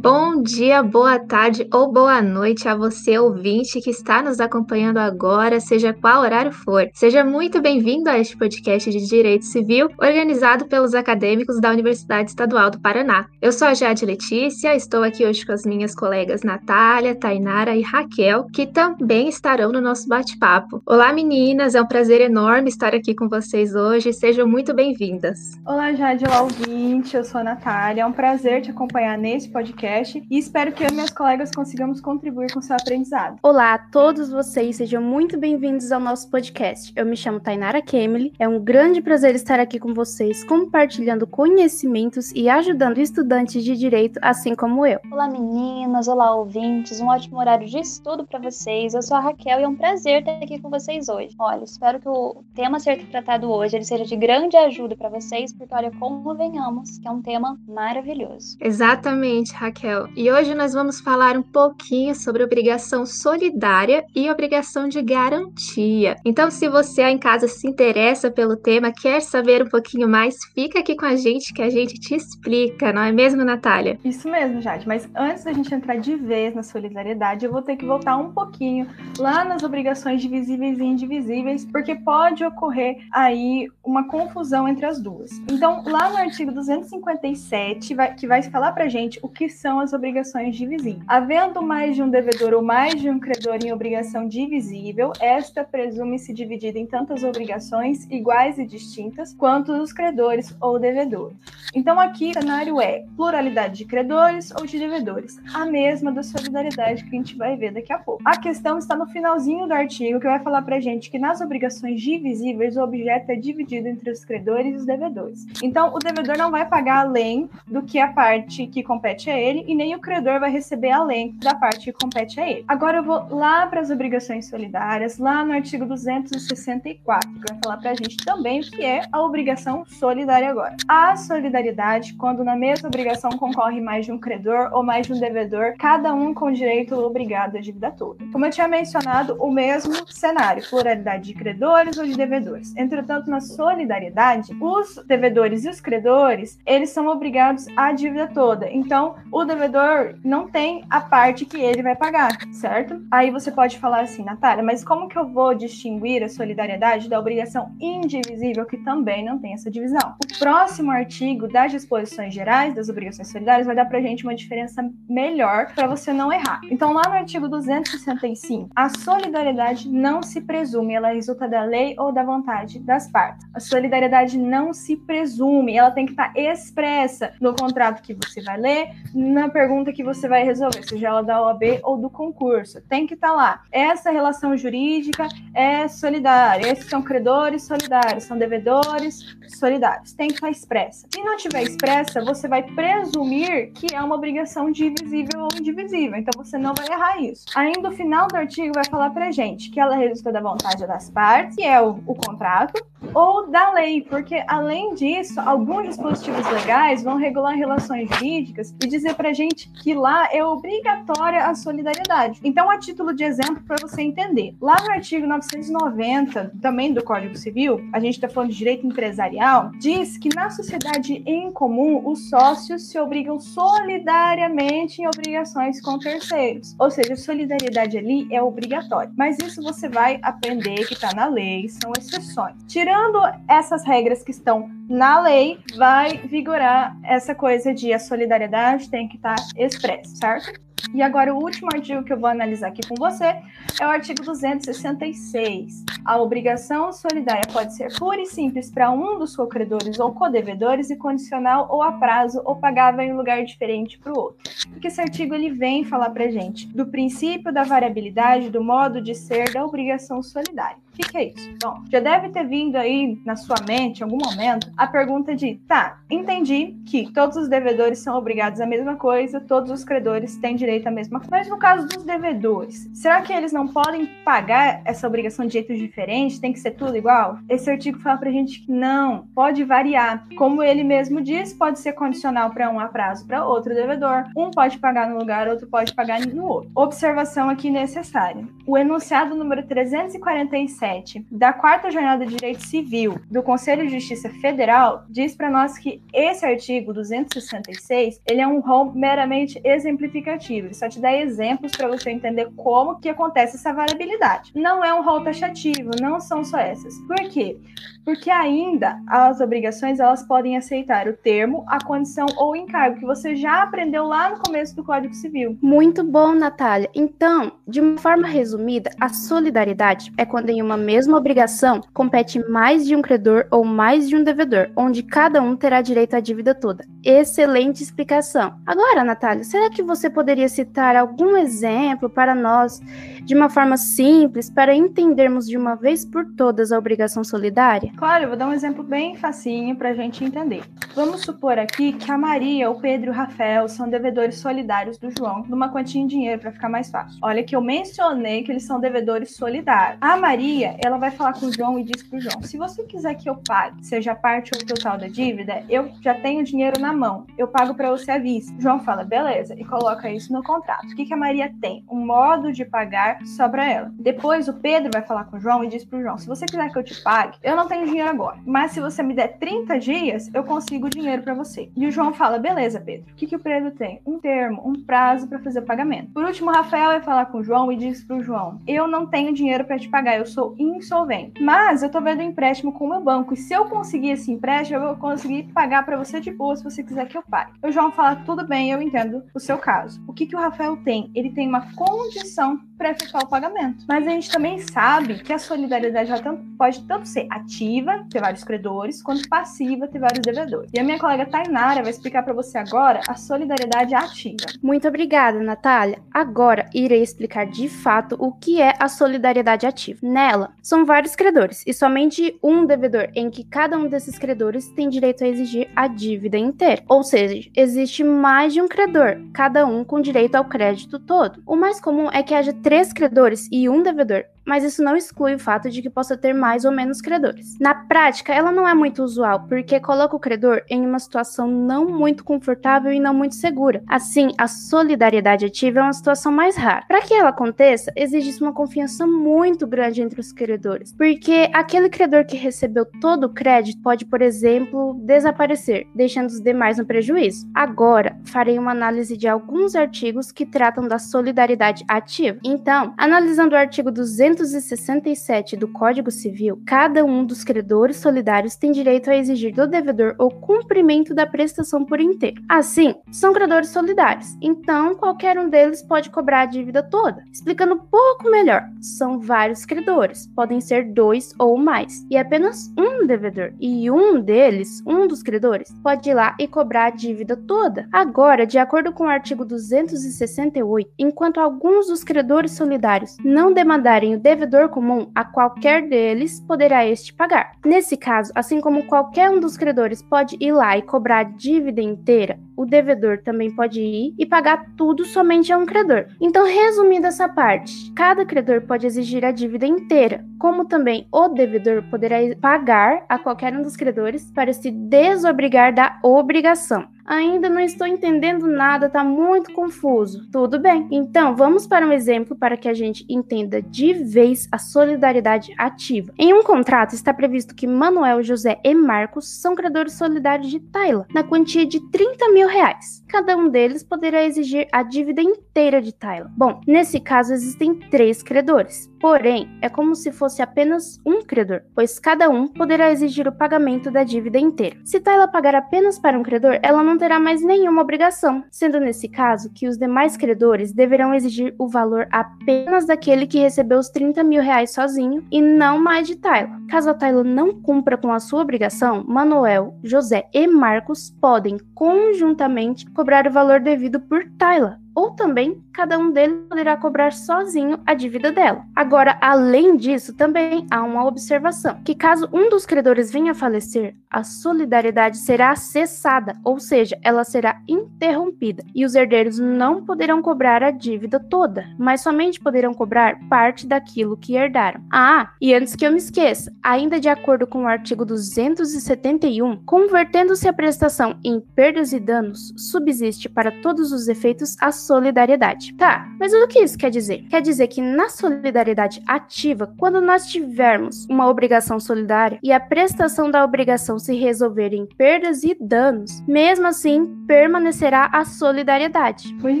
[0.00, 5.58] Bom dia, boa tarde ou boa noite a você, ouvinte, que está nos acompanhando agora,
[5.58, 6.88] seja qual horário for.
[6.94, 12.70] Seja muito bem-vindo a este podcast de Direito Civil, organizado pelos acadêmicos da Universidade Estadual
[12.70, 13.26] do Paraná.
[13.42, 17.82] Eu sou a Jade Letícia, estou aqui hoje com as minhas colegas Natália, Tainara e
[17.82, 20.80] Raquel, que também estarão no nosso bate-papo.
[20.86, 25.58] Olá, meninas, é um prazer enorme estar aqui com vocês hoje, sejam muito bem-vindas.
[25.66, 29.87] Olá, Jade, olá, ouvinte, eu sou a Natália, é um prazer te acompanhar nesse podcast
[29.88, 33.38] podcast e espero que eu e meus colegas consigamos contribuir com seu aprendizado.
[33.42, 36.92] Olá a todos vocês, sejam muito bem-vindos ao nosso podcast.
[36.94, 42.30] Eu me chamo Tainara Kemily, é um grande prazer estar aqui com vocês, compartilhando conhecimentos
[42.32, 45.00] e ajudando estudantes de direito, assim como eu.
[45.10, 48.92] Olá meninas, olá ouvintes, um ótimo horário de estudo para vocês.
[48.92, 51.34] Eu sou a Raquel e é um prazer estar aqui com vocês hoje.
[51.38, 55.08] Olha, espero que o tema a ser tratado hoje ele seja de grande ajuda para
[55.08, 58.58] vocês, porque olha, como venhamos, que é um tema maravilhoso.
[58.60, 59.77] Exatamente, Raquel.
[59.78, 66.16] Raquel, e hoje nós vamos falar um pouquinho sobre obrigação solidária e obrigação de garantia.
[66.24, 70.36] Então, se você aí em casa se interessa pelo tema, quer saber um pouquinho mais,
[70.54, 73.98] fica aqui com a gente que a gente te explica, não é mesmo, Natália?
[74.04, 77.76] Isso mesmo, Jade, mas antes da gente entrar de vez na solidariedade, eu vou ter
[77.76, 84.08] que voltar um pouquinho lá nas obrigações divisíveis e indivisíveis, porque pode ocorrer aí uma
[84.08, 85.30] confusão entre as duas.
[85.50, 89.92] Então, lá no artigo 257, vai, que vai falar pra gente o que são as
[89.92, 91.02] obrigações divisíveis.
[91.08, 96.32] Havendo mais de um devedor ou mais de um credor em obrigação divisível, esta presume-se
[96.32, 101.36] dividida em tantas obrigações iguais e distintas quanto os credores ou devedores.
[101.74, 107.04] Então aqui o cenário é pluralidade de credores ou de devedores, a mesma da solidariedade
[107.04, 108.22] que a gente vai ver daqui a pouco.
[108.24, 112.00] A questão está no finalzinho do artigo que vai falar pra gente que nas obrigações
[112.00, 115.46] divisíveis o objeto é dividido entre os credores e os devedores.
[115.62, 119.57] Então o devedor não vai pagar além do que a parte que compete a ele
[119.66, 122.64] e nem o credor vai receber além da parte que compete a ele.
[122.68, 127.76] Agora eu vou lá para as obrigações solidárias, lá no artigo 264, que vai falar
[127.78, 130.76] para a gente também o que é a obrigação solidária agora.
[130.86, 135.20] A solidariedade, quando na mesma obrigação concorre mais de um credor ou mais de um
[135.20, 138.24] devedor, cada um com direito obrigado à dívida toda.
[138.32, 142.74] Como eu tinha mencionado, o mesmo cenário, pluralidade de credores ou de devedores.
[142.76, 148.70] Entretanto, na solidariedade, os devedores e os credores, eles são obrigados à dívida toda.
[148.70, 153.02] Então, o devedor não tem a parte que ele vai pagar, certo?
[153.10, 157.18] Aí você pode falar assim, Natália, mas como que eu vou distinguir a solidariedade da
[157.18, 160.14] obrigação indivisível, que também não tem essa divisão?
[160.22, 164.88] O próximo artigo das disposições gerais das obrigações solidárias vai dar pra gente uma diferença
[165.08, 166.60] melhor para você não errar.
[166.70, 172.12] Então, lá no artigo 265, a solidariedade não se presume, ela resulta da lei ou
[172.12, 173.46] da vontade das partes.
[173.54, 178.42] A solidariedade não se presume, ela tem que estar tá expressa no contrato que você
[178.42, 178.90] vai ler,
[179.38, 182.80] na pergunta que você vai resolver, seja ela da OAB ou do concurso.
[182.88, 183.62] Tem que estar tá lá.
[183.70, 186.70] Essa relação jurídica é solidária.
[186.70, 190.12] Esses são credores solidários, são devedores solidários.
[190.12, 191.06] Tem que estar tá expressa.
[191.12, 196.18] Se não tiver expressa, você vai presumir que é uma obrigação divisível ou indivisível.
[196.18, 197.46] Então você não vai errar isso.
[197.54, 201.10] Ainda o final do artigo vai falar pra gente que ela resulta da vontade das
[201.10, 202.82] partes, que é o, o contrato,
[203.14, 209.14] ou da lei, porque além disso, alguns dispositivos legais vão regular relações jurídicas e dizer
[209.28, 212.40] pra gente que lá é obrigatória a solidariedade.
[212.42, 217.36] Então, a título de exemplo para você entender, lá no artigo 990, também do Código
[217.36, 222.30] Civil, a gente está falando de direito empresarial, diz que na sociedade em comum os
[222.30, 226.74] sócios se obrigam solidariamente em obrigações com terceiros.
[226.78, 229.12] Ou seja, solidariedade ali é obrigatória.
[229.14, 232.54] Mas isso você vai aprender que está na lei, são exceções.
[232.66, 239.06] Tirando essas regras que estão na lei, vai vigorar essa coisa de a solidariedade tem
[239.06, 240.58] que estar expresso, certo?
[240.94, 243.36] E agora, o último artigo que eu vou analisar aqui com você
[243.78, 245.84] é o artigo 266.
[246.02, 250.96] A obrigação solidária pode ser pura e simples para um dos cocredores ou codevedores e
[250.96, 254.50] condicional ou a prazo ou pagável em lugar diferente para o outro.
[254.70, 259.14] Porque esse artigo ele vem falar para gente do princípio da variabilidade do modo de
[259.14, 260.87] ser da obrigação solidária.
[260.98, 261.48] Que, que é isso?
[261.62, 265.54] Bom, já deve ter vindo aí na sua mente, em algum momento, a pergunta de:
[265.68, 270.56] tá, entendi que todos os devedores são obrigados à mesma coisa, todos os credores têm
[270.56, 271.30] direito à mesma coisa.
[271.30, 275.78] Mas no caso dos devedores, será que eles não podem pagar essa obrigação de jeitos
[275.78, 276.40] diferentes?
[276.40, 277.38] Tem que ser tudo igual?
[277.48, 280.26] Esse artigo fala pra gente que não, pode variar.
[280.36, 284.24] Como ele mesmo diz, pode ser condicional para um a prazo para outro devedor.
[284.36, 286.70] Um pode pagar no lugar, outro pode pagar no outro.
[286.74, 288.44] Observação aqui necessária.
[288.66, 290.87] O enunciado número 347
[291.30, 296.02] da quarta jornada de direito civil do Conselho de Justiça Federal diz para nós que
[296.12, 300.68] esse artigo 266, ele é um rol meramente exemplificativo.
[300.68, 304.52] Ele só te dá exemplos para você entender como que acontece essa variabilidade.
[304.54, 306.98] Não é um rol taxativo, não são só essas.
[307.06, 307.56] Por quê?
[308.04, 313.36] Porque ainda as obrigações elas podem aceitar o termo, a condição ou encargo que você
[313.36, 315.58] já aprendeu lá no começo do Código Civil.
[315.60, 316.88] Muito bom, Natália.
[316.94, 322.86] Então, de uma forma resumida, a solidariedade é quando em uma mesma obrigação compete mais
[322.86, 326.54] de um credor ou mais de um devedor, onde cada um terá direito à dívida
[326.54, 326.84] toda.
[327.04, 328.58] Excelente explicação.
[328.66, 332.80] Agora, Natália, será que você poderia citar algum exemplo para nós
[333.22, 337.92] de uma forma simples para entendermos de uma vez por todas a obrigação solidária?
[337.96, 340.62] Claro, eu vou dar um exemplo bem facinho para a gente entender.
[340.94, 345.10] Vamos supor aqui que a Maria, o Pedro e o Rafael são devedores solidários do
[345.16, 347.18] João numa quantia em dinheiro para ficar mais fácil.
[347.22, 349.98] Olha que eu mencionei que eles são devedores solidários.
[350.00, 353.14] A Maria, ela vai falar com o João e diz pro João: se você quiser
[353.14, 357.26] que eu pague, seja parte ou total da dívida, eu já tenho dinheiro na mão.
[357.36, 358.52] Eu pago para você à vista.
[358.58, 360.86] João fala: beleza, e coloca isso no contrato.
[360.86, 361.84] O que, que a Maria tem?
[361.90, 363.92] Um modo de pagar só para ela.
[363.94, 366.70] Depois o Pedro vai falar com o João e diz pro João: se você quiser
[366.70, 369.78] que eu te pague, eu não tenho dinheiro agora, mas se você me der 30
[369.78, 371.70] dias, eu consigo o dinheiro para você.
[371.76, 373.10] E o João fala: beleza, Pedro.
[373.12, 374.00] O que, que o Pedro tem?
[374.06, 376.12] Um termo, um prazo para fazer o pagamento.
[376.12, 379.06] Por último, o Rafael vai falar com o João e diz pro João: eu não
[379.06, 381.42] tenho dinheiro para te pagar, eu sou insolvente.
[381.42, 384.30] Mas eu tô vendo um empréstimo com o meu banco e se eu conseguir esse
[384.30, 387.52] empréstimo, eu vou conseguir pagar para você de boa se você quiser que eu pague.
[387.62, 390.02] O João fala: tudo bem, eu entendo o seu caso.
[390.06, 391.10] O que, que o Rafael tem?
[391.14, 393.84] Ele tem uma condição para efetuar o pagamento.
[393.88, 396.12] Mas a gente também sabe que a solidariedade
[396.56, 400.70] pode tanto ser ativa, ter vários credores, quanto passiva, ter vários devedores.
[400.72, 404.46] E a minha colega Tainara vai explicar para você agora a solidariedade ativa.
[404.62, 405.98] Muito obrigada, Natália.
[406.12, 409.98] Agora irei explicar de fato o que é a solidariedade ativa.
[410.02, 414.88] Nela, são vários credores e somente um devedor, em que cada um desses credores tem
[414.88, 416.82] direito a exigir a dívida inteira.
[416.88, 421.42] Ou seja, existe mais de um credor, cada um com direito ao crédito todo.
[421.46, 425.34] O mais comum é que haja três credores e um devedor, mas isso não exclui
[425.34, 427.58] o fato de que possa ter mais ou menos credores.
[427.60, 431.84] Na prática, ela não é muito usual, porque coloca o credor em uma situação não
[431.84, 433.82] muito confortável e não muito segura.
[433.86, 436.86] Assim, a solidariedade ativa é uma situação mais rara.
[436.88, 442.24] Para que ela aconteça, exige uma confiança muito grande entre os credores, porque aquele credor
[442.24, 447.46] que recebeu todo o crédito pode, por exemplo, desaparecer, deixando os demais no prejuízo.
[447.54, 452.38] Agora, farei uma análise de alguns artigos que tratam da solidariedade ativa.
[452.42, 458.70] Então, analisando o artigo 200 267 do Código Civil, cada um dos credores solidários tem
[458.70, 462.40] direito a exigir do devedor o cumprimento da prestação por inteiro.
[462.48, 467.24] Assim, são credores solidários, então qualquer um deles pode cobrar a dívida toda.
[467.32, 473.06] Explicando um pouco melhor, são vários credores, podem ser dois ou mais, e apenas um
[473.06, 477.88] devedor, e um deles, um dos credores, pode ir lá e cobrar a dívida toda.
[477.92, 484.20] Agora, de acordo com o artigo 268, enquanto alguns dos credores solidários não demandarem o
[484.28, 487.52] devedor comum, a qualquer deles poderá este pagar.
[487.64, 491.80] Nesse caso, assim como qualquer um dos credores pode ir lá e cobrar a dívida
[491.80, 496.08] inteira, o devedor também pode ir e pagar tudo somente a um credor.
[496.20, 501.82] Então, resumindo essa parte, cada credor pode exigir a dívida inteira, como também o devedor
[501.88, 506.86] poderá pagar a qualquer um dos credores para se desobrigar da obrigação.
[507.08, 510.30] Ainda não estou entendendo nada, tá muito confuso.
[510.30, 510.86] Tudo bem.
[510.90, 516.12] Então, vamos para um exemplo para que a gente entenda de vez a solidariedade ativa.
[516.18, 521.06] Em um contrato está previsto que Manuel, José e Marcos são credores solidários de Taila,
[521.14, 523.02] na quantia de 30 mil reais.
[523.08, 526.30] Cada um deles poderá exigir a dívida inteira de Taila.
[526.36, 528.86] Bom, nesse caso existem três credores.
[529.00, 533.90] Porém, é como se fosse apenas um credor, pois cada um poderá exigir o pagamento
[533.90, 534.76] da dívida inteira.
[534.84, 539.08] Se Taila pagar apenas para um credor, ela não terá mais nenhuma obrigação, sendo nesse
[539.08, 544.22] caso que os demais credores deverão exigir o valor apenas daquele que recebeu os 30
[544.24, 546.58] mil reais sozinho e não mais de Taila.
[546.68, 552.88] Caso a Taila não cumpra com a sua obrigação, Manuel, José e Marcos podem conjuntamente
[552.90, 557.94] cobrar o valor devido por Taila ou também cada um deles poderá cobrar sozinho a
[557.94, 558.64] dívida dela.
[558.74, 563.94] Agora, além disso, também há uma observação: que caso um dos credores venha a falecer,
[564.10, 570.64] a solidariedade será cessada, ou seja, ela será interrompida, e os herdeiros não poderão cobrar
[570.64, 574.80] a dívida toda, mas somente poderão cobrar parte daquilo que herdaram.
[574.92, 580.48] Ah, e antes que eu me esqueça, ainda de acordo com o artigo 271, convertendo-se
[580.48, 585.67] a prestação em perdas e danos, subsiste para todos os efeitos a solidariedade.
[585.76, 587.24] Tá, mas o que isso quer dizer?
[587.28, 593.30] Quer dizer que na solidariedade ativa, quando nós tivermos uma obrigação solidária e a prestação
[593.30, 599.34] da obrigação se resolver em perdas e danos, mesmo assim permanecerá a solidariedade.
[599.34, 599.60] Muito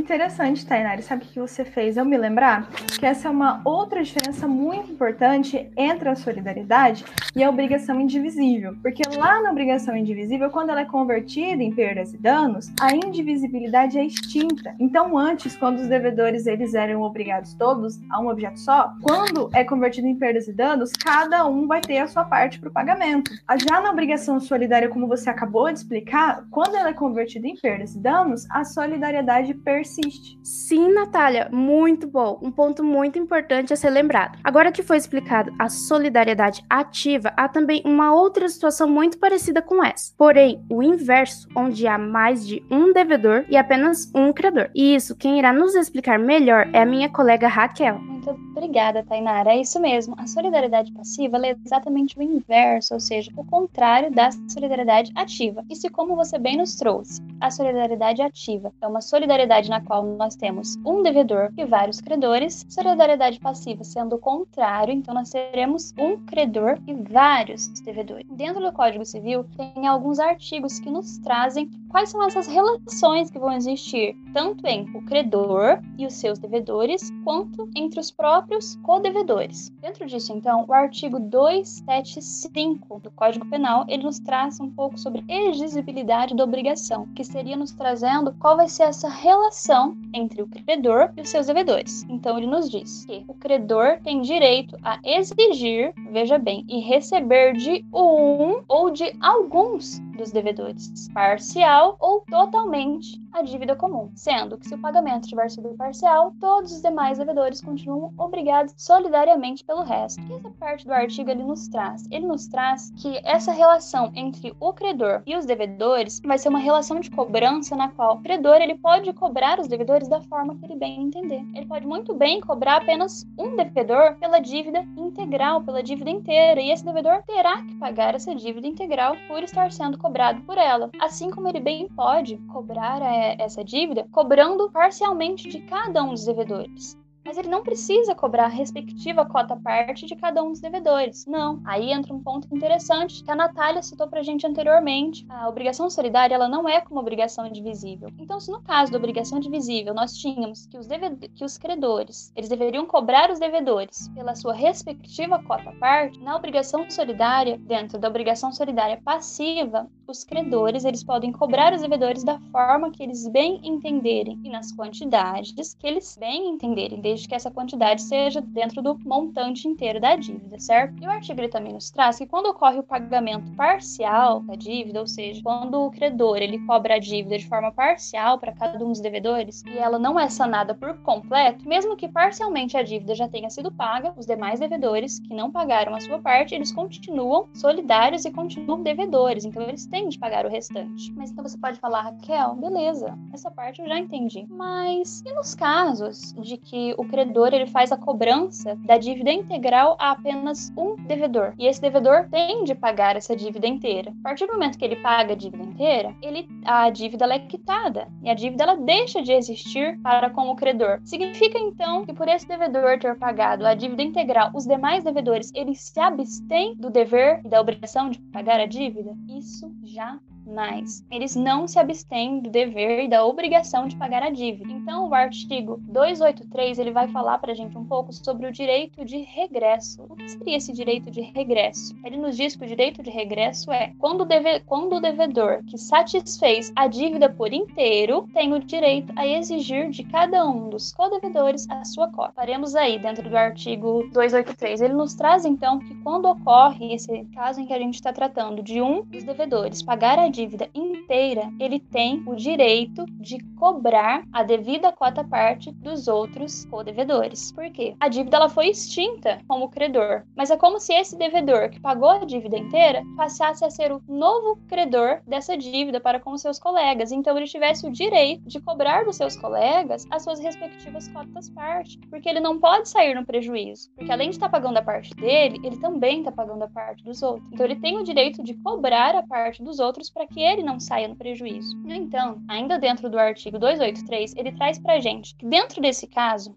[0.00, 1.02] interessante, Tainari.
[1.02, 1.96] Sabe o que você fez?
[1.96, 7.04] Eu me lembrar que essa é uma outra diferença muito importante entre a solidariedade
[7.36, 8.74] e a obrigação indivisível.
[8.82, 13.98] Porque lá na obrigação indivisível, quando ela é convertida em perdas e danos, a indivisibilidade
[13.98, 14.74] é extinta.
[14.78, 19.64] Então, antes, quando os devedores eles eram obrigados todos a um objeto só, quando é
[19.64, 23.30] convertido em perdas e danos, cada um vai ter a sua parte para o pagamento.
[23.68, 27.94] Já na obrigação solidária, como você acabou de explicar, quando ela é convertida em perdas
[27.94, 30.38] e danos, a solidariedade persiste.
[30.42, 32.38] Sim, Natália, muito bom.
[32.42, 34.38] Um ponto muito importante a ser lembrado.
[34.44, 39.84] Agora que foi explicado a solidariedade ativa, há também uma outra situação muito parecida com
[39.84, 40.12] essa.
[40.16, 44.70] Porém, o inverso, onde há mais de um devedor e apenas um credor.
[44.74, 47.98] E isso, quem irá nos explicar melhor é a minha colega Raquel.
[47.98, 49.52] Muito obrigada, Tainara.
[49.52, 50.14] É isso mesmo.
[50.18, 55.64] A solidariedade passiva é exatamente o inverso, ou seja, o contrário da solidariedade ativa.
[55.70, 60.04] E se, como você bem nos trouxe, a solidariedade ativa é uma solidariedade na qual
[60.04, 65.94] nós temos um devedor e vários credores, solidariedade passiva sendo o contrário, então nós teremos
[65.98, 68.26] um credor e vários devedores.
[68.30, 73.38] Dentro do Código Civil, tem alguns artigos que nos trazem quais são essas relações que
[73.38, 79.70] vão existir, tanto entre o credor e os seus devedores, quanto entre os próprios codevedores.
[79.80, 85.24] Dentro disso, então, o artigo 275 do Código Penal, ele nos traz um pouco sobre
[85.28, 91.12] exigibilidade da obrigação, que seria nos trazendo qual vai ser essa relação entre o credor
[91.16, 92.04] e os seus devedores.
[92.08, 97.54] Então, ele nos diz que o credor tem direito a exigir, veja bem, e receber
[97.54, 104.66] de um ou de alguns dos devedores, parcial ou totalmente a dívida comum, sendo que
[104.66, 110.20] se o pagamento tiver sido parcial, todos os demais devedores continuam obrigados solidariamente pelo resto.
[110.22, 112.06] E essa parte do artigo ele nos traz?
[112.10, 116.58] Ele nos traz que essa relação entre o credor e os devedores vai ser uma
[116.58, 120.64] relação de cobrança na qual o credor ele pode cobrar os devedores da forma que
[120.64, 121.44] ele bem entender.
[121.54, 126.70] Ele pode muito bem cobrar apenas um devedor pela dívida integral, pela dívida inteira, e
[126.70, 130.90] esse devedor terá que pagar essa dívida integral por estar sendo cobrado por ela.
[131.00, 136.24] Assim como ele bem pode cobrar é, essa dívida cobrando parcialmente de cada um dos
[136.24, 136.96] devedores
[137.28, 141.26] mas ele não precisa cobrar a respectiva cota parte de cada um dos devedores.
[141.26, 141.60] Não.
[141.62, 145.26] Aí entra um ponto interessante que a Natália citou pra gente anteriormente.
[145.28, 148.08] A obrigação solidária ela não é como obrigação indivisível.
[148.18, 150.88] Então, se no caso da obrigação indivisível nós tínhamos que os,
[151.34, 156.88] que os credores eles deveriam cobrar os devedores pela sua respectiva cota parte, na obrigação
[156.88, 162.90] solidária, dentro da obrigação solidária passiva, os credores eles podem cobrar os devedores da forma
[162.90, 167.50] que eles bem entenderem e nas quantidades que eles bem entenderem, desde desde que essa
[167.50, 171.02] quantidade seja dentro do montante inteiro da dívida, certo?
[171.02, 175.00] E o artigo ele também nos traz que quando ocorre o pagamento parcial da dívida,
[175.00, 178.88] ou seja, quando o credor ele cobra a dívida de forma parcial para cada um
[178.88, 183.28] dos devedores e ela não é sanada por completo, mesmo que parcialmente a dívida já
[183.28, 188.24] tenha sido paga, os demais devedores que não pagaram a sua parte, eles continuam solidários
[188.24, 191.12] e continuam devedores, então eles têm de pagar o restante.
[191.16, 194.46] Mas então você pode falar, Raquel, beleza, essa parte eu já entendi.
[194.48, 199.96] Mas e nos casos de que o credor ele faz a cobrança da dívida integral
[199.98, 201.54] a apenas um devedor.
[201.56, 204.12] E esse devedor tem de pagar essa dívida inteira.
[204.20, 208.08] A partir do momento que ele paga a dívida inteira, ele, a dívida é quitada.
[208.22, 211.00] E a dívida ela deixa de existir para com o credor.
[211.04, 215.80] Significa então que por esse devedor ter pagado a dívida integral, os demais devedores eles
[215.80, 219.16] se abstêm do dever e da obrigação de pagar a dívida?
[219.28, 224.30] Isso já mas eles não se abstêm do dever e da obrigação de pagar a
[224.30, 224.72] dívida.
[224.72, 229.04] Então, o artigo 283 ele vai falar para a gente um pouco sobre o direito
[229.04, 230.02] de regresso.
[230.08, 231.94] O que seria esse direito de regresso?
[232.04, 235.62] Ele nos diz que o direito de regresso é quando o, deve, quando o devedor
[235.64, 240.92] que satisfez a dívida por inteiro tem o direito a exigir de cada um dos
[240.92, 242.32] codevedores a sua cota.
[242.34, 244.80] Faremos aí dentro do artigo 283.
[244.80, 248.62] Ele nos traz então que quando ocorre esse caso em que a gente está tratando
[248.62, 254.42] de um dos devedores pagar a dívida inteira, ele tem o direito de cobrar a
[254.42, 257.52] devida cota parte dos outros co-devedores.
[257.52, 257.94] Por quê?
[257.98, 262.10] A dívida ela foi extinta como credor, mas é como se esse devedor que pagou
[262.10, 267.10] a dívida inteira passasse a ser o novo credor dessa dívida para com seus colegas.
[267.10, 271.98] Então ele tivesse o direito de cobrar dos seus colegas as suas respectivas cotas parte,
[272.10, 275.60] porque ele não pode sair no prejuízo, porque além de estar pagando a parte dele,
[275.64, 277.50] ele também está pagando a parte dos outros.
[277.52, 280.78] Então ele tem o direito de cobrar a parte dos outros para que ele não
[280.78, 281.76] saia no prejuízo.
[281.78, 286.54] No entanto, ainda dentro do artigo 283, ele traz para gente que dentro desse caso,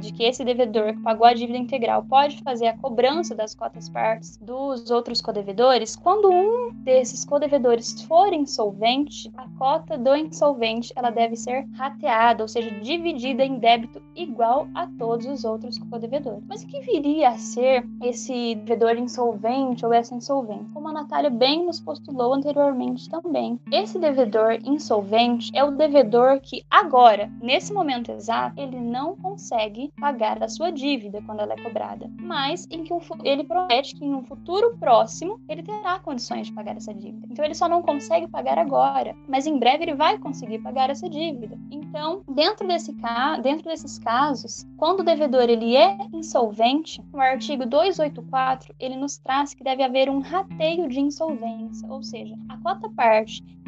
[0.00, 3.88] de que esse devedor que pagou a dívida integral pode fazer a cobrança das cotas
[3.88, 11.10] partes dos outros codevedores, quando um desses codevedores for insolvente, a cota do insolvente ela
[11.10, 16.44] deve ser rateada, ou seja, dividida em débito igual a todos os outros codevedores.
[16.46, 20.70] Mas o que viria a ser esse devedor insolvente ou essa insolvente?
[20.72, 23.60] Como a Natália bem nos postulou anteriormente também.
[23.70, 30.42] Esse devedor insolvente é o devedor que agora, nesse momento exato, ele não consegue pagar
[30.42, 34.14] a sua dívida quando ela é cobrada, mas em que um, ele promete que em
[34.14, 37.28] um futuro próximo ele terá condições de pagar essa dívida.
[37.30, 41.08] Então ele só não consegue pagar agora, mas em breve ele vai conseguir pagar essa
[41.08, 41.56] dívida.
[41.70, 42.94] Então, dentro desse
[43.42, 49.54] dentro desses casos, quando o devedor ele é insolvente, o artigo 284 ele nos traz
[49.54, 53.03] que deve haver um rateio de insolvência, ou seja, a cota parte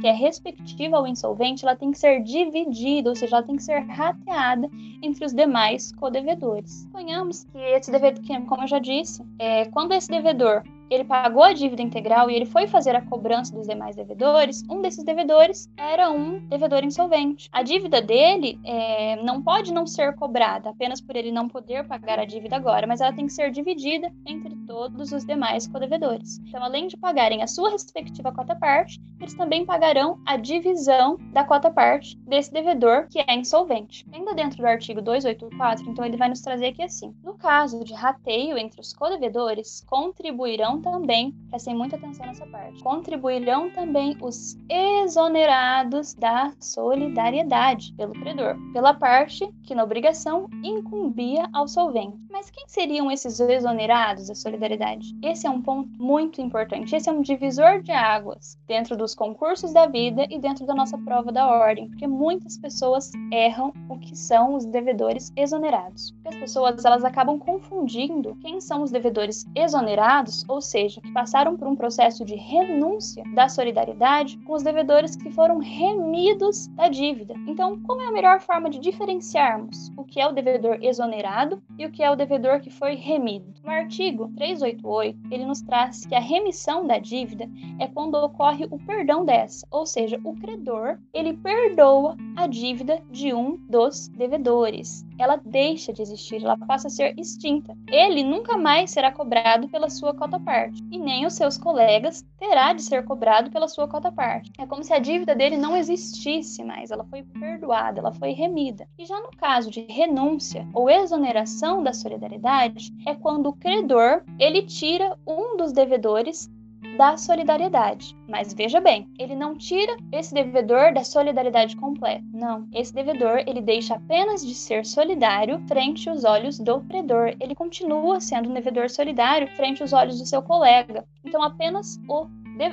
[0.01, 3.63] que é respectiva ao insolvente, ela tem que ser dividida, ou seja, ela tem que
[3.63, 4.69] ser rateada
[5.03, 6.83] entre os demais codevedores.
[6.83, 11.53] Suponhamos que esse devedor, como eu já disse, é, quando esse devedor ele pagou a
[11.53, 16.11] dívida integral e ele foi fazer a cobrança dos demais devedores, um desses devedores era
[16.11, 17.49] um devedor insolvente.
[17.53, 22.19] A dívida dele é, não pode não ser cobrada apenas por ele não poder pagar
[22.19, 26.39] a dívida agora, mas ela tem que ser dividida entre todos os demais codevedores.
[26.47, 32.17] Então, além de pagarem a sua respectiva cota-parte, eles também pagarão a divisão da cota-parte
[32.19, 34.07] desse devedor que é insolvente.
[34.13, 37.95] Ainda dentro do artigo 284, então ele vai nos trazer aqui assim: no caso de
[37.95, 46.15] rateio entre os codevedores, contribuirão também, prestem muita atenção nessa parte, contribuirão também os exonerados
[46.15, 52.17] da solidariedade pelo credor, pela parte que na obrigação incumbia ao solvente.
[52.31, 55.17] Mas quem seriam esses exonerados da solidariedade?
[55.23, 56.95] Esse é um ponto muito importante.
[56.95, 60.99] Esse é um divisor de águas dentro dos concursos da vida e dentro da nossa
[60.99, 66.11] prova da ordem, porque muitas pessoas erram o que são os devedores exonerados.
[66.11, 71.57] Porque as pessoas elas acabam confundindo quem são os devedores exonerados, ou seja, que passaram
[71.57, 77.35] por um processo de renúncia da solidariedade com os devedores que foram remidos da dívida.
[77.47, 81.87] Então, como é a melhor forma de diferenciarmos o que é o devedor exonerado e
[81.87, 83.55] o que é o devedor que foi remido?
[83.65, 87.49] No artigo 388, ele nos traz que a remissão da dívida
[87.79, 93.33] é quando ocorre o perdão dessa, ou seja, o credor, ele perdoa a dívida de
[93.33, 95.06] um dos devedores.
[95.19, 97.77] Ela deixa de existir, ela passa a ser extinta.
[97.89, 102.73] Ele nunca mais será cobrado pela sua cota parte e nem os seus colegas terá
[102.73, 104.53] de ser cobrado pela sua cota parte.
[104.59, 108.87] É como se a dívida dele não existisse mais, ela foi perdoada, ela foi remida.
[108.99, 114.63] E já no caso de renúncia ou exoneração da solidariedade, é quando o credor ele
[114.63, 116.51] tira um dos devedores
[116.97, 118.17] da solidariedade.
[118.29, 122.25] Mas veja bem, ele não tira esse devedor da solidariedade completa.
[122.33, 127.35] Não, esse devedor ele deixa apenas de ser solidário frente aos olhos do credor.
[127.41, 131.05] Ele continua sendo um devedor solidário frente aos olhos do seu colega.
[131.25, 132.27] Então apenas o,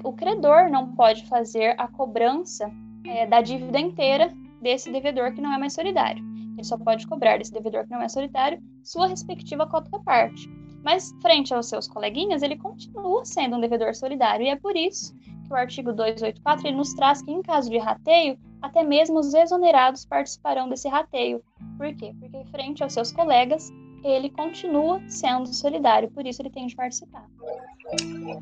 [0.04, 2.72] o credor não pode fazer a cobrança
[3.06, 6.24] é, da dívida inteira desse devedor que não é mais solidário.
[6.54, 10.50] Ele só pode cobrar desse devedor que não é solidário sua respectiva cota parte.
[10.84, 15.16] Mas, frente aos seus coleguinhas, ele continua sendo um devedor solidário, e é por isso
[15.18, 19.34] que o artigo 284 ele nos traz que, em caso de rateio, até mesmo os
[19.34, 21.42] exonerados participarão desse rateio.
[21.78, 22.14] Por quê?
[22.20, 23.72] Porque, frente aos seus colegas,
[24.04, 27.26] ele continua sendo solidário, por isso ele tem de participar.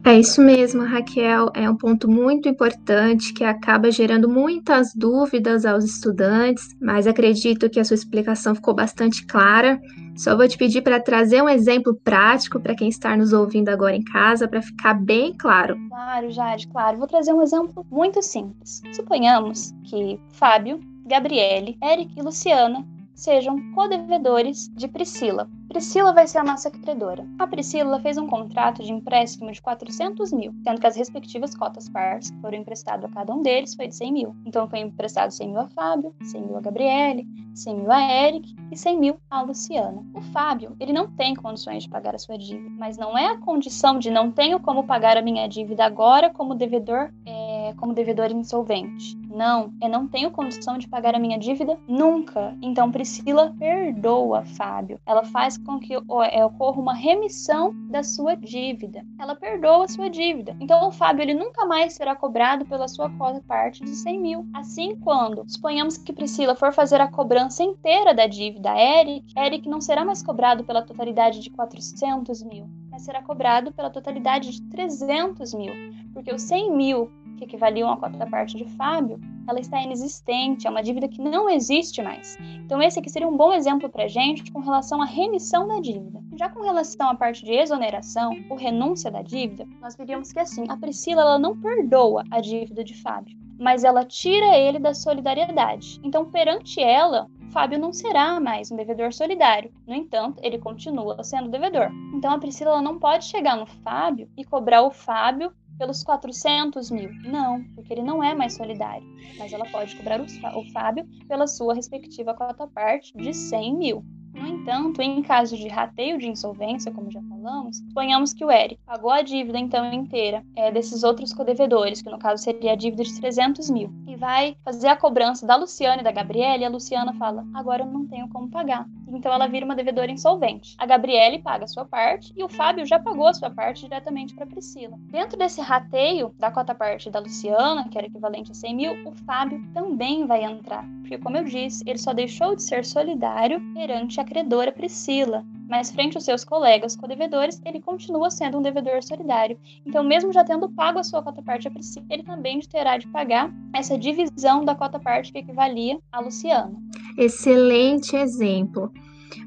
[0.05, 1.51] É isso mesmo, Raquel.
[1.53, 7.79] É um ponto muito importante que acaba gerando muitas dúvidas aos estudantes, mas acredito que
[7.79, 9.79] a sua explicação ficou bastante clara.
[10.15, 13.95] Só vou te pedir para trazer um exemplo prático para quem está nos ouvindo agora
[13.95, 15.77] em casa, para ficar bem claro.
[15.89, 16.97] Claro, Jade, claro.
[16.97, 18.81] Vou trazer um exemplo muito simples.
[18.93, 25.49] Suponhamos que Fábio, Gabriele, Eric e Luciana sejam co-devedores de Priscila.
[25.71, 27.25] Priscila vai ser a nossa credora.
[27.39, 31.87] A Priscila fez um contrato de empréstimo de 400 mil, sendo que as respectivas cotas
[31.87, 34.35] partes que foram emprestadas a cada um deles foi de 100 mil.
[34.45, 38.53] Então foi emprestado 100 mil a Fábio, 100 mil a Gabriele, 100 mil a Eric
[38.69, 40.03] e 100 mil a Luciana.
[40.13, 43.37] O Fábio, ele não tem condições de pagar a sua dívida, mas não é a
[43.37, 47.40] condição de não tenho como pagar a minha dívida agora como devedor é,
[47.73, 49.17] como devedor insolvente.
[49.29, 52.55] Não, eu não tenho condição de pagar a minha dívida nunca.
[52.61, 54.99] Então Priscila perdoa Fábio.
[55.05, 59.05] Ela faz com que é, ocorra uma remissão da sua dívida.
[59.19, 60.55] Ela perdoa a sua dívida.
[60.59, 64.45] Então o Fábio ele nunca mais será cobrado pela sua cota parte de 100 mil.
[64.53, 69.67] Assim, quando suponhamos que Priscila for fazer a cobrança inteira da dívida a Eric, Eric
[69.67, 74.61] não será mais cobrado pela totalidade de 400 mil, mas será cobrado pela totalidade de
[74.63, 75.73] 300 mil,
[76.13, 80.83] porque os 100 mil que equivaliam cota parte de Fábio, ela está inexistente, é uma
[80.83, 82.37] dívida que não existe mais.
[82.63, 86.21] Então esse aqui seria um bom exemplo para gente com relação à remissão da dívida.
[86.37, 90.65] Já com relação à parte de exoneração ou renúncia da dívida, nós veríamos que assim,
[90.69, 95.99] a Priscila ela não perdoa a dívida de Fábio, mas ela tira ele da solidariedade.
[96.03, 99.73] Então perante ela, Fábio não será mais um devedor solidário.
[99.85, 101.89] No entanto, ele continua sendo devedor.
[102.13, 107.09] Então a Priscila não pode chegar no Fábio e cobrar o Fábio pelos 400 mil.
[107.23, 109.03] Não, porque ele não é mais solidário.
[109.39, 114.05] Mas ela pode cobrar o Fábio pela sua respectiva cota parte de 100 mil.
[114.31, 118.79] No entanto, em caso de rateio de insolvência, como já falamos, suponhamos que o Eric
[118.85, 123.03] pagou a dívida então inteira é, desses outros codevedores, que no caso seria a dívida
[123.03, 126.69] de 300 mil, e vai fazer a cobrança da Luciana e da Gabriele, e a
[126.69, 128.87] Luciana fala: agora eu não tenho como pagar.
[129.07, 130.75] Então ela vira uma devedora insolvente.
[130.77, 134.33] A Gabriele paga a sua parte e o Fábio já pagou a sua parte diretamente
[134.33, 134.97] para Priscila.
[135.11, 139.11] Dentro desse rateio da cota parte da Luciana, que era equivalente a 100 mil, o
[139.25, 144.19] Fábio também vai entrar, porque como eu disse, ele só deixou de ser solidário perante
[144.21, 149.57] a credora Priscila, mas frente aos seus colegas co-devedores, ele continua sendo um devedor solidário.
[149.85, 153.49] Então, mesmo já tendo pago a sua cota-parte a Priscila, ele também terá de pagar
[153.73, 156.73] essa divisão da cota-parte que equivalia a Luciana.
[157.17, 158.91] Excelente exemplo.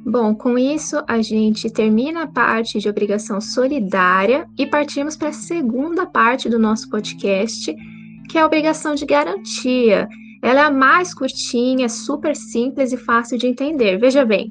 [0.07, 5.33] Bom, com isso a gente termina a parte de obrigação solidária e partimos para a
[5.33, 7.77] segunda parte do nosso podcast,
[8.31, 10.09] que é a obrigação de garantia.
[10.43, 13.99] Ela é a mais curtinha, super simples e fácil de entender.
[13.99, 14.51] Veja bem,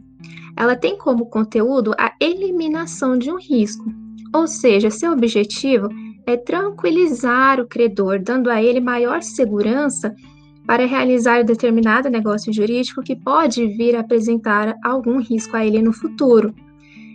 [0.58, 3.86] ela tem como conteúdo a eliminação de um risco,
[4.34, 5.90] ou seja, seu objetivo
[6.26, 10.14] é tranquilizar o credor, dando a ele maior segurança
[10.66, 15.92] para realizar determinado negócio jurídico que pode vir a apresentar algum risco a ele no
[15.92, 16.54] futuro.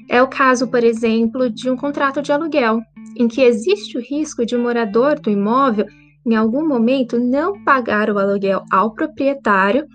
[0.08, 2.80] É o caso, por exemplo, de um contrato de aluguel,
[3.16, 5.86] em que existe o risco de um morador do imóvel,
[6.26, 9.86] em algum momento, não pagar o aluguel ao proprietário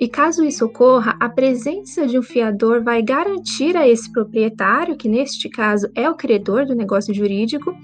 [0.00, 5.10] e caso isso ocorra, a presença de um fiador vai garantir a esse proprietário, que
[5.10, 7.76] neste caso é o credor do negócio jurídico,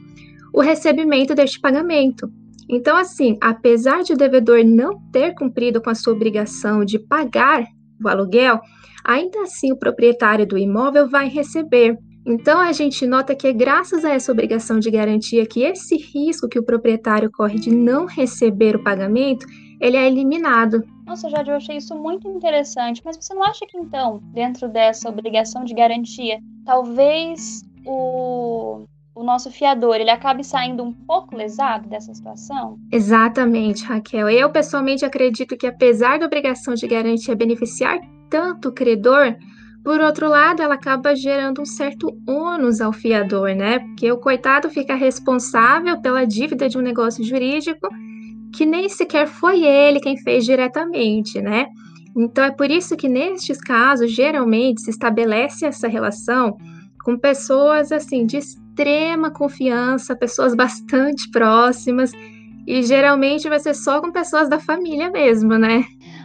[0.50, 2.26] o recebimento deste pagamento.
[2.70, 7.66] Então, assim, apesar de o devedor não ter cumprido com a sua obrigação de pagar
[8.02, 8.60] o aluguel,
[9.04, 11.98] ainda assim o proprietário do imóvel vai receber.
[12.26, 16.48] Então, a gente nota que é graças a essa obrigação de garantia que esse risco
[16.48, 19.46] que o proprietário corre de não receber o pagamento,
[19.80, 20.82] ele é eliminado.
[21.06, 23.00] Nossa, Jade, eu achei isso muito interessante.
[23.04, 28.84] Mas você não acha que, então, dentro dessa obrigação de garantia, talvez o,
[29.14, 32.78] o nosso fiador ele acabe saindo um pouco lesado dessa situação?
[32.90, 34.28] Exatamente, Raquel.
[34.28, 39.36] Eu, pessoalmente, acredito que, apesar da obrigação de garantia beneficiar tanto o credor,
[39.84, 43.78] por outro lado, ela acaba gerando um certo ônus ao fiador, né?
[43.78, 47.88] Porque o coitado fica responsável pela dívida de um negócio jurídico
[48.56, 51.66] que nem sequer foi ele quem fez diretamente, né?
[52.16, 56.56] Então é por isso que nestes casos geralmente se estabelece essa relação
[57.04, 62.12] com pessoas assim de extrema confiança, pessoas bastante próximas
[62.66, 65.84] e geralmente vai ser só com pessoas da família mesmo, né?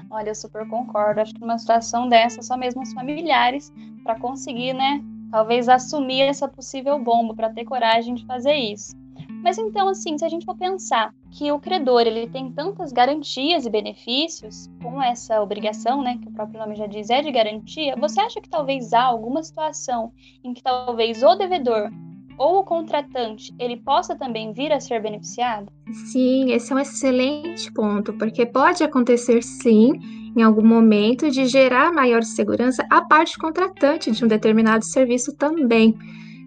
[0.09, 1.19] Olha, eu super concordo.
[1.19, 3.71] Acho que numa situação dessa, só mesmo os familiares
[4.03, 8.93] para conseguir, né, talvez assumir essa possível bomba, para ter coragem de fazer isso.
[9.43, 13.65] Mas então, assim, se a gente for pensar que o credor ele tem tantas garantias
[13.65, 17.95] e benefícios com essa obrigação, né, que o próprio nome já diz é de garantia,
[17.95, 20.11] você acha que talvez há alguma situação
[20.43, 21.89] em que talvez o devedor
[22.37, 25.71] ou o contratante ele possa também vir a ser beneficiado?
[26.11, 29.91] Sim, esse é um excelente ponto, porque pode acontecer sim,
[30.35, 35.95] em algum momento, de gerar maior segurança a parte contratante de um determinado serviço também.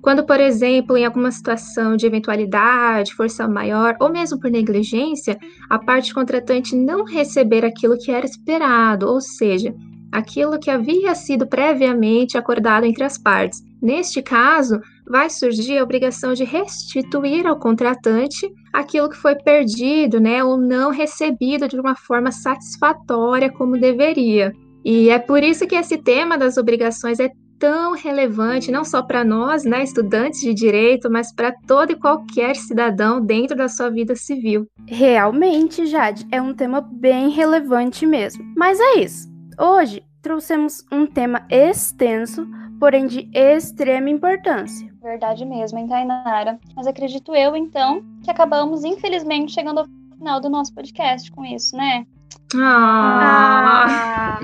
[0.04, 5.38] Quando, por exemplo, em alguma situação de eventualidade, força maior ou mesmo por negligência,
[5.70, 9.74] a parte contratante não receber aquilo que era esperado, ou seja,
[10.12, 13.62] aquilo que havia sido previamente acordado entre as partes.
[13.80, 20.44] Neste caso, vai surgir a obrigação de restituir ao contratante aquilo que foi perdido, né,
[20.44, 24.52] ou não recebido de uma forma satisfatória como deveria.
[24.84, 29.24] E é por isso que esse tema das obrigações é tão relevante, não só para
[29.24, 34.14] nós, né, estudantes de direito, mas para todo e qualquer cidadão dentro da sua vida
[34.14, 34.66] civil.
[34.86, 38.44] Realmente, Jade, é um tema bem relevante mesmo.
[38.56, 39.28] Mas é isso.
[39.58, 42.46] Hoje trouxemos um tema extenso,
[42.80, 44.92] porém de extrema importância.
[45.02, 46.58] Verdade mesmo, hein, Tainara?
[46.74, 49.86] Mas acredito eu, então, que acabamos, infelizmente, chegando ao
[50.16, 52.06] final do nosso podcast com isso, né?
[52.56, 54.38] Ah.
[54.38, 54.40] ah.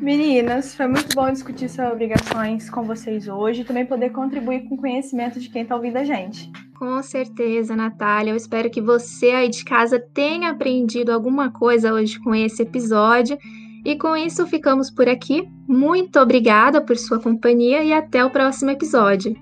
[0.00, 4.74] Meninas, foi muito bom discutir sobre obrigações com vocês hoje e também poder contribuir com
[4.74, 6.52] o conhecimento de quem está ouvindo a gente.
[6.74, 8.32] Com certeza, Natália.
[8.32, 13.38] Eu espero que você aí de casa tenha aprendido alguma coisa hoje com esse episódio.
[13.84, 15.48] E com isso ficamos por aqui.
[15.66, 19.34] Muito obrigada por sua companhia e até o próximo episódio.